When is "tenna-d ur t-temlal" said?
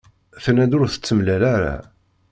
0.43-1.43